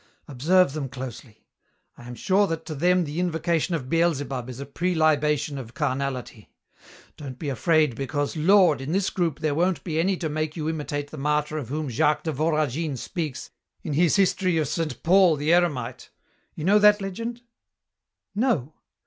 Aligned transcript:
Observe 0.27 0.73
them 0.73 0.89
closely. 0.89 1.45
I 1.95 2.07
am 2.07 2.15
sure 2.15 2.47
that 2.47 2.65
to 2.65 2.73
them 2.73 3.03
the 3.03 3.19
invocation 3.19 3.75
of 3.75 3.87
Beelzebub 3.87 4.49
is 4.49 4.59
a 4.59 4.65
prelibation 4.65 5.59
of 5.59 5.75
carnality. 5.75 6.49
Don't 7.17 7.37
be 7.37 7.49
afraid, 7.49 7.93
because, 7.95 8.35
Lord! 8.35 8.81
in 8.81 8.93
this 8.93 9.11
group 9.11 9.41
there 9.41 9.53
won't 9.53 9.83
be 9.83 9.99
any 9.99 10.17
to 10.17 10.27
make 10.27 10.55
you 10.57 10.67
imitate 10.67 11.11
the 11.11 11.17
martyr 11.19 11.59
of 11.59 11.69
whom 11.69 11.87
Jacques 11.87 12.23
de 12.23 12.31
Voragine 12.31 12.97
speaks 12.97 13.51
in 13.83 13.93
his 13.93 14.15
history 14.15 14.57
of 14.57 14.67
Saint 14.67 15.03
Paul 15.03 15.35
the 15.35 15.51
Eremite. 15.53 16.09
You 16.55 16.63
know 16.63 16.79
that 16.79 16.99
legend?" 16.99 17.43
"No." 18.33 18.73